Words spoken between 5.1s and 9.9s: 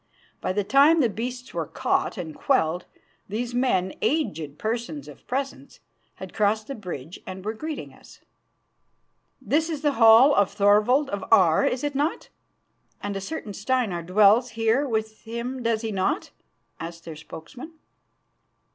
presence, had crossed the bridge and were greeting us. "This is